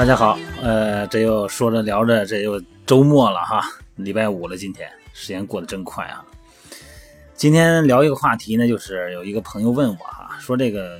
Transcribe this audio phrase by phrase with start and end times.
[0.00, 3.62] 大家好，呃，这又说着聊着，这又周末了哈，
[3.96, 6.24] 礼拜五了，今天时间过得真快啊。
[7.34, 10.98] 今天聊一个话题呢，就是有一个朋友问我哈，说这个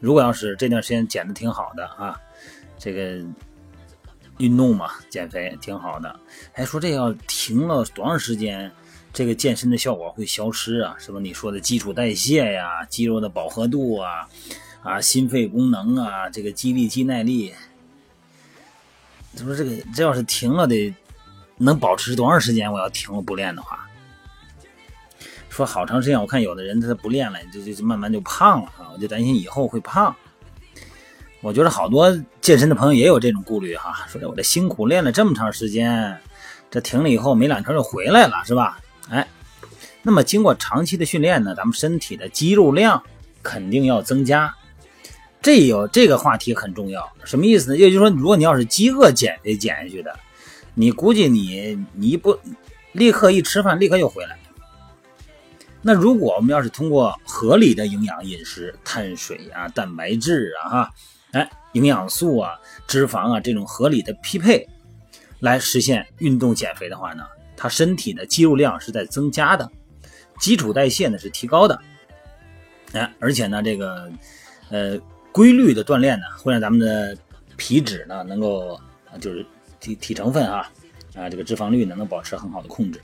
[0.00, 2.18] 如果要是这段时间减的挺好的啊，
[2.78, 3.22] 这个
[4.38, 6.18] 运动嘛，减肥挺好的，
[6.50, 8.72] 还说这要停了多长时间，
[9.12, 10.96] 这个健身的效果会消失啊？
[10.98, 14.26] 什么你说的基础代谢呀，肌肉的饱和度啊，
[14.82, 17.52] 啊，心肺功能啊，这个肌力、肌耐力。
[19.36, 20.94] 他说：“这个这要是停了得
[21.56, 22.72] 能保持多长时间？
[22.72, 23.88] 我要停了不练的话，
[25.48, 26.20] 说好长时间。
[26.20, 28.90] 我看有的人他不练了，就就就慢慢就胖了啊！
[28.92, 30.14] 我就担心以后会胖。
[31.40, 36.18] 我觉得好多健身的朋友也有这种顾虑哈，说我这辛苦练了这么长时间，
[36.70, 38.78] 这停了以后没两天就回来了，是吧？
[39.10, 39.28] 哎，
[40.02, 43.02] 那么经过长期的训练呢，咱们身体的肌肉量
[43.42, 44.54] 肯定要增加。”
[45.44, 47.76] 这有这个话题很重要，什么意思呢？
[47.76, 50.18] 也就是说，如果你要是饥饿减肥减下去的，
[50.72, 52.38] 你估计你你不
[52.92, 54.38] 立刻一吃饭立刻又回来。
[55.82, 60.90] 那如果我们要是通过合理的营养饮食，碳水啊、蛋白质啊、哈，
[61.32, 64.66] 哎，营养素啊、脂肪啊这种合理的匹配，
[65.40, 67.22] 来实现运动减肥的话呢，
[67.54, 69.70] 它身体的肌肉量是在增加的，
[70.40, 71.78] 基础代谢呢是提高的，
[72.94, 74.10] 哎，而且呢这个
[74.70, 74.98] 呃。
[75.34, 77.18] 规律的锻炼呢，会让咱们的
[77.56, 78.80] 皮脂呢能够
[79.20, 79.44] 就是
[79.80, 80.70] 体体成分啊
[81.16, 83.00] 啊这个脂肪率呢能保持很好的控制。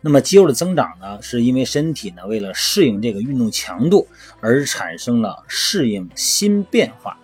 [0.00, 4.08] 那么肌肉的增长呢，是因为身体呢为了适应这个运动强度
[4.40, 7.18] 而产生了适应新变化。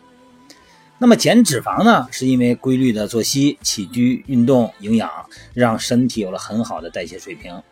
[0.98, 5.10] 那么减脂肪呢，是因为规律的作息、起居、运动、营养，
[5.54, 7.62] 让身体有了很好的代谢水平，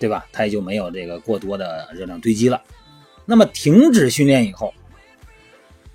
[0.00, 0.26] 对吧？
[0.32, 2.60] 它也就没有这个过多的热量堆积了。
[3.24, 4.74] 那么停止训练以后。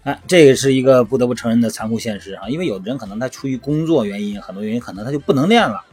[0.05, 2.47] 哎，这也是一个不得不承认的残酷现实啊！
[2.47, 5.83] 因为有的人可能他出于工作原因，很多原因可能他就不能练了。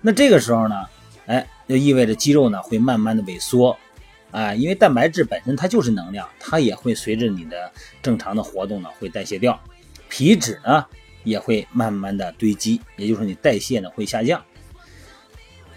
[0.00, 0.74] 那这个时候呢，
[1.26, 3.78] 哎，就意味着肌肉呢会慢慢的萎缩，
[4.32, 7.70] 哎，因为蛋白质本身它就是能量，它也会随着你的
[8.02, 9.56] 正常的活动呢会代谢掉，
[10.08, 10.84] 皮脂呢
[11.22, 14.42] 也会慢慢的堆积，也就是你代谢呢会下降。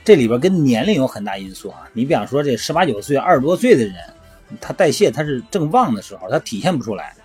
[0.04, 1.88] 这里边跟年龄有很大因素啊！
[1.94, 3.96] 你比方说这十八九岁、二十多岁的人，
[4.60, 7.16] 他代谢他是正旺的时候，他体现不出来。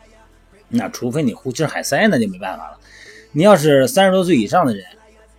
[0.68, 2.78] 那除非你胡吃海塞，那就没办法了。
[3.32, 4.84] 你要是三十多岁以上的人，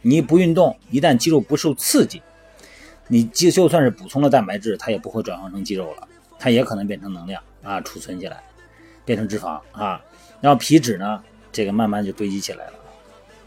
[0.01, 2.21] 你不运动，一旦肌肉不受刺激，
[3.07, 8.41] 你就就算是补充了蛋白质，它也不会转化成肌肉了，它也可能变成能量啊，储存起来，
[9.03, 9.99] 变成脂肪啊。
[10.39, 11.21] 然后皮脂呢，
[11.51, 12.73] 这个慢慢就堆积起来了。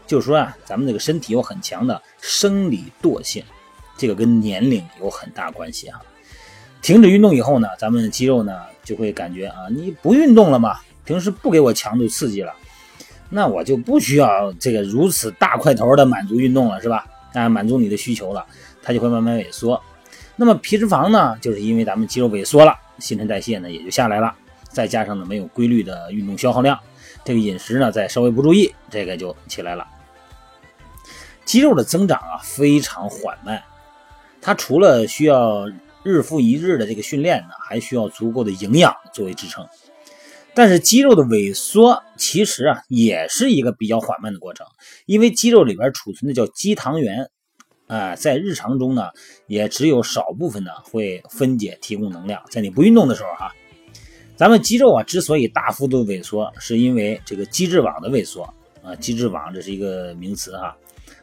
[0.05, 3.41] 就是说啊，咱们这个身体有很强的生理惰性，
[3.97, 6.01] 这个跟年龄有很大关系啊。
[6.81, 10.79] 停止运动以后呢，咱们肌肉呢就会感觉啊，你不运动了嘛。
[11.03, 12.53] 平时不给我强度刺激了，
[13.29, 17.05] 那我就不需要这个如此大块头的满足运动了，是吧？
[17.33, 18.45] 啊，满足你的需求了，
[18.83, 19.81] 它就会慢慢萎缩。
[20.35, 24.35] 那么皮脂肪呢，就是因为咱们肌肉萎缩了，新陈代谢呢也就下来了，
[24.69, 26.77] 再加上呢没有规律的运动消耗量，
[27.23, 29.87] 这个饮食呢再稍微不注意，这个就起来了。
[31.45, 33.61] 肌肉的增长啊非常缓慢，
[34.41, 35.69] 它除了需要
[36.03, 39.67] 日复一日的这个训练呢，还需要足够的营养作为支撑。
[40.53, 44.67] 但是肌肉的萎缩其实啊也是一个比较缓慢的过程，
[45.05, 47.29] 因为肌肉里边储存的叫肌糖原，
[47.87, 49.09] 啊，在日常中呢
[49.47, 53.53] 也只有少部分呢会分解提供能量，在你不运动的时候哈，
[54.35, 58.43] 咱们肌肉啊之所以大幅度萎缩，是因为这个肌质网的萎缩
[58.83, 60.75] 啊，肌质网这是一个名词哈，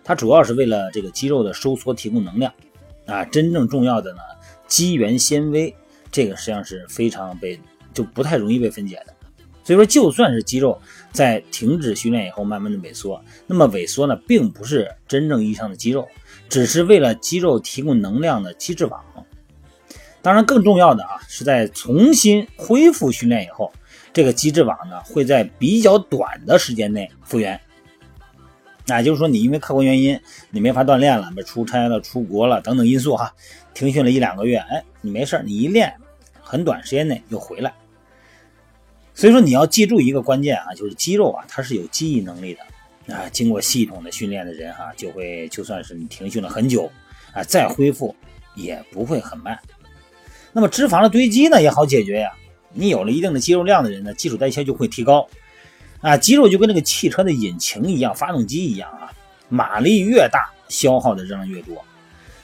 [0.02, 2.52] 它主要是为了这个肌肉的收缩提供能量。
[3.04, 4.20] 啊，真正重要的呢
[4.66, 5.74] 肌原纤维
[6.12, 7.58] 这个实际上是非常被
[7.94, 9.14] 就不太容易被分解的。
[9.68, 10.80] 所以说，就算是肌肉
[11.12, 16.08] 在停止训练以后慢慢的萎缩，那么萎缩呢，并不是真正意义上的肌肉，
[16.48, 19.04] 只是为了肌肉提供能量的肌质网。
[20.22, 23.70] 当然，更重要的啊，是在重新恢复训练以后，
[24.10, 27.60] 这个肌质网呢，会在比较短的时间内复原。
[28.86, 30.18] 那就是说，你因为客观原因，
[30.48, 33.34] 你没法锻炼了，出差了、出国了等等因素哈，
[33.74, 35.94] 停训了一两个月，哎，你没事你一练，
[36.40, 37.74] 很短时间内又回来。
[39.18, 43.28] 所以说你要记住一个关键啊，就是肌肉啊，它是有记忆能力的啊。
[43.30, 46.88] 经过系统的训练的人哈，就会就算是你停训了很久
[47.32, 48.14] 啊，再恢复
[48.54, 49.58] 也不会很慢。
[50.52, 52.30] 那么脂肪的堆积呢也好解决呀，
[52.72, 55.28] 你有了一定的肌肉量的人呢，基础代谢就会提高
[56.00, 56.16] 啊。
[56.16, 59.10] 肌肉就跟那个汽车的引擎一样，发动机一样啊，
[59.48, 61.84] 马力越大，消耗的热量越多。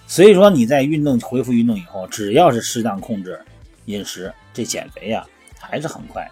[0.08, 3.40] 所以说你在运动恢复运动以后，只要是适当控制
[3.84, 5.24] 饮食，这减肥呀
[5.60, 6.28] 还是很快。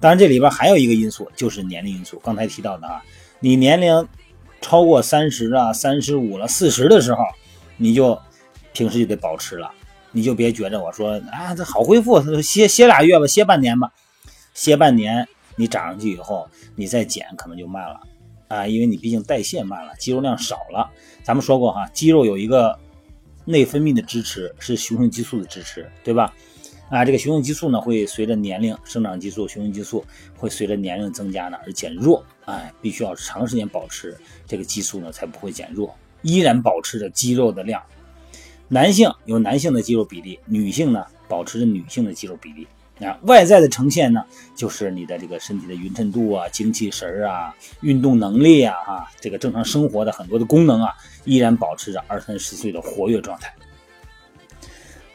[0.00, 2.20] 当然，这里边还有一个因素，就是年龄因素。
[2.22, 3.02] 刚才提到的啊，
[3.40, 4.08] 你年龄
[4.60, 7.24] 超过三十啊、三十五了、四十的时候，
[7.76, 8.18] 你就
[8.72, 9.70] 平时就得保持了，
[10.12, 13.92] 你就别觉着我说啊，这好恢复，歇歇俩月吧，歇半年吧，
[14.54, 18.00] 歇半年你长上去以后，你再减可能就慢了
[18.46, 20.90] 啊，因为你毕竟代谢慢了，肌肉量少了。
[21.24, 22.78] 咱们说过哈，肌肉有一个
[23.44, 26.32] 内分泌的支持，是雄性激素的支持，对吧？
[26.90, 30.04] 啊，这个雄性激素呢，会随着年龄，生长激素、雄性激素
[30.36, 32.24] 会随着年龄增加呢而减弱。
[32.46, 37.82] 哎，必须要长时间保持这个激素呢，才不会减弱，依然保持着肌肉的量。
[38.68, 42.66] 男性有男性的肌肉比例，女性呢保持着女性的肌肉比例。
[43.04, 44.24] 啊，外在的呈现呢，
[44.56, 50.92] 就是你的这个身体的匀称度啊、精气神啊、运动能力啊、哈，这个正常生活的很多的功能啊，
[51.24, 53.54] 依然保持着二三十岁的活跃状态。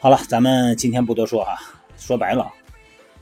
[0.04, 1.58] 好了，咱们今天不多说哈，
[1.96, 2.52] 说白了，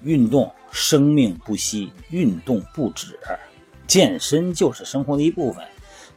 [0.02, 3.16] 运动生命不息，运动不止，
[3.86, 5.64] 健身就是生活的一部分。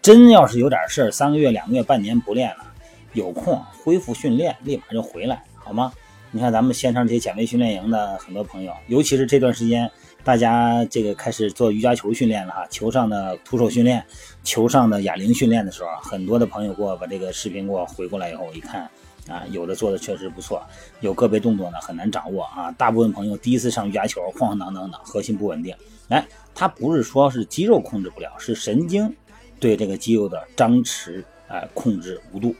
[0.01, 2.65] 真要是有点事儿，三个月、两个月、半年不练了，
[3.13, 5.93] 有空恢复训练，立马就回来，好吗？
[6.31, 9.87] 你看咱们线上这些减肥训练营的很多朋友，尤其是这段时间，
[10.23, 14.03] 大家这个开始做瑜伽球训练了哈，球上的徒手训练，
[14.43, 18.89] 球上的哑铃训练的时候，很多的朋友给我把这个视频给我回过来以后，我一看。
[19.27, 20.63] 啊，有的做的确实不错，
[21.01, 22.71] 有个别动作呢很难掌握啊。
[22.73, 25.75] 大部分朋友第一次上瑜伽球，晃晃荡荡的，核心不稳定。
[26.09, 29.15] 哎，他不是说是肌肉控制不了，是神经
[29.59, 32.55] 对这个肌肉的张弛啊控制无度，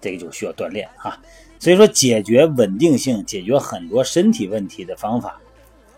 [0.00, 1.20] 这个就需要锻炼哈。
[1.58, 5.40] 所以说，解决稳定性、解决很多身体问题的方法，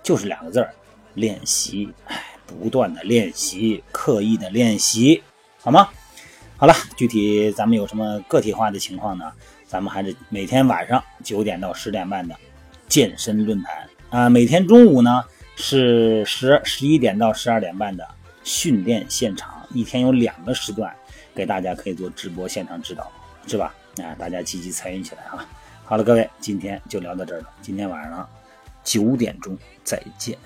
[0.03, 0.75] 就是两个字儿：
[1.15, 1.89] 练习。
[2.07, 5.23] 哎，不断的练习，刻意的练习，
[5.61, 5.89] 好吗？
[6.57, 9.31] 好了，具体咱们有什么个体化的情况呢？
[9.71, 12.35] 咱们还是每天晚上九点到十点半的
[12.89, 15.23] 健身论坛啊，每天中午呢
[15.55, 18.05] 是十十一点到十二点半的
[18.43, 20.93] 训练现场，一天有两个时段
[21.37, 23.09] 给大家可以做直播现场指导，
[23.47, 23.73] 是吧？
[24.03, 25.47] 啊，大家积极参与起来啊！
[25.85, 28.29] 好了，各位，今天就聊到这儿了，今天晚上
[28.83, 30.37] 九点钟再见。